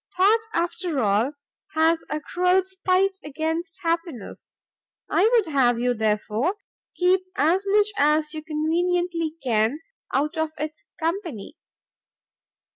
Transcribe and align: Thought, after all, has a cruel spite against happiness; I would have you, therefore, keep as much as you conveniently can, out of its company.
Thought, 0.17 0.39
after 0.55 0.97
all, 0.99 1.33
has 1.75 2.03
a 2.09 2.19
cruel 2.19 2.63
spite 2.63 3.19
against 3.23 3.81
happiness; 3.83 4.55
I 5.07 5.29
would 5.31 5.53
have 5.53 5.77
you, 5.77 5.93
therefore, 5.93 6.55
keep 6.95 7.21
as 7.35 7.63
much 7.67 7.89
as 7.99 8.33
you 8.33 8.41
conveniently 8.43 9.35
can, 9.43 9.79
out 10.11 10.37
of 10.37 10.53
its 10.57 10.87
company. 10.99 11.55